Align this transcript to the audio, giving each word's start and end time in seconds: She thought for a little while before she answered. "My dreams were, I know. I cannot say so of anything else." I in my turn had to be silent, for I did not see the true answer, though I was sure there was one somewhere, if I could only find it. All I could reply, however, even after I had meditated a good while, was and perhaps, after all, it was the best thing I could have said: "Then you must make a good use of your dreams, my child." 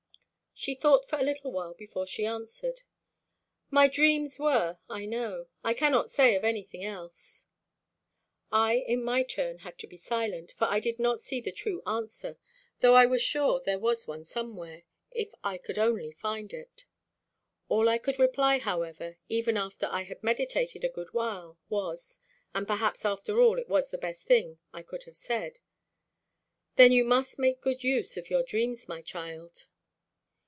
She 0.53 0.75
thought 0.75 1.09
for 1.09 1.17
a 1.17 1.23
little 1.23 1.51
while 1.51 1.73
before 1.73 2.05
she 2.05 2.23
answered. 2.23 2.81
"My 3.71 3.87
dreams 3.87 4.37
were, 4.37 4.77
I 4.87 5.07
know. 5.07 5.47
I 5.63 5.73
cannot 5.73 6.11
say 6.11 6.33
so 6.33 6.37
of 6.37 6.43
anything 6.43 6.83
else." 6.83 7.47
I 8.51 8.75
in 8.75 9.03
my 9.03 9.23
turn 9.23 9.59
had 9.59 9.79
to 9.79 9.87
be 9.87 9.97
silent, 9.97 10.53
for 10.59 10.65
I 10.65 10.79
did 10.79 10.99
not 10.99 11.19
see 11.19 11.41
the 11.41 11.51
true 11.53 11.81
answer, 11.87 12.37
though 12.79 12.93
I 12.93 13.07
was 13.07 13.23
sure 13.23 13.59
there 13.59 13.79
was 13.79 14.05
one 14.07 14.23
somewhere, 14.23 14.83
if 15.09 15.33
I 15.43 15.57
could 15.57 15.79
only 15.79 16.11
find 16.11 16.53
it. 16.53 16.85
All 17.67 17.89
I 17.89 17.97
could 17.97 18.19
reply, 18.19 18.59
however, 18.59 19.17
even 19.29 19.57
after 19.57 19.87
I 19.87 20.03
had 20.03 20.21
meditated 20.21 20.83
a 20.83 20.89
good 20.89 21.11
while, 21.11 21.57
was 21.69 22.19
and 22.53 22.67
perhaps, 22.67 23.03
after 23.03 23.39
all, 23.41 23.57
it 23.57 23.69
was 23.69 23.89
the 23.89 23.97
best 23.97 24.27
thing 24.27 24.59
I 24.71 24.83
could 24.83 25.05
have 25.05 25.17
said: 25.17 25.57
"Then 26.75 26.91
you 26.91 27.03
must 27.03 27.39
make 27.39 27.57
a 27.57 27.61
good 27.63 27.83
use 27.83 28.15
of 28.15 28.29
your 28.29 28.43
dreams, 28.43 28.87
my 28.87 29.01
child." 29.01 29.65